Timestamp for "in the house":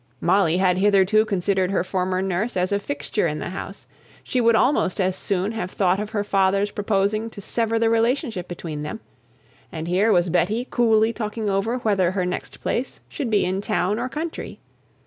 3.27-3.85